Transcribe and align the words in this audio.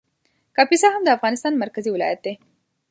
کاپیسا 0.55 0.87
هم 0.91 1.01
د 1.05 1.09
افغانستان 1.17 1.53
مرکزي 1.63 1.89
ولایت 1.93 2.19
دی 2.25 2.33